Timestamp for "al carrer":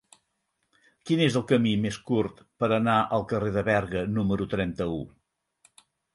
3.19-3.53